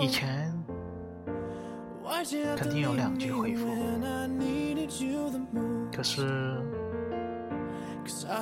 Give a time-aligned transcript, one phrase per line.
[0.00, 0.52] 以前
[2.56, 3.68] 肯定有两句回复。
[5.94, 6.60] 可是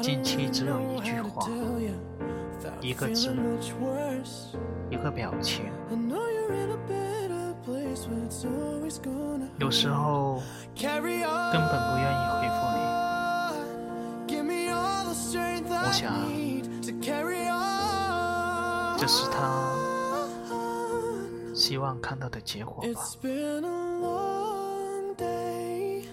[0.00, 1.46] 近期只有一句话
[2.80, 3.36] 一个字
[4.88, 5.66] 一个表情。
[9.58, 10.40] 有时候
[10.74, 12.80] 根本不愿意回复你。
[15.84, 16.12] 我想
[19.02, 19.74] 这是他
[21.52, 23.00] 希望看到的结果吧。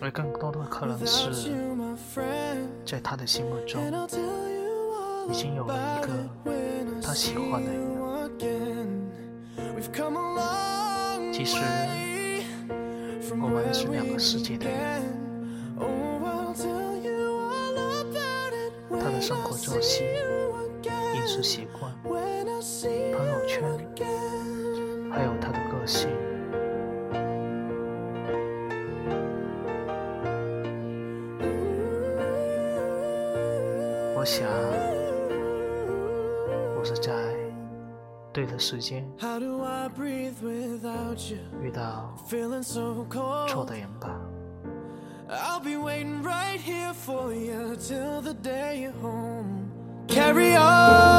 [0.02, 1.54] 而更多的可能是
[2.84, 3.80] 在他的心目中
[5.30, 6.10] 已经有了一个
[7.00, 7.80] 他喜欢的人。
[11.32, 11.58] 其实
[13.40, 16.19] 我们是两个世界的人。
[19.22, 20.06] 生活作息
[21.14, 23.62] 饮食习惯朋友圈
[25.12, 26.10] 还有他的个性。
[34.16, 34.48] 我想
[36.78, 37.14] 我是在
[38.32, 39.06] 对的时间
[41.62, 42.14] 遇到
[43.48, 44.39] 错的人吧。
[45.32, 49.72] I'll be waiting right here for you till the day you're home.
[50.08, 51.19] Carry on.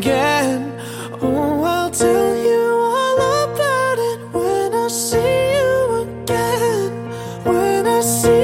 [8.01, 8.40] você.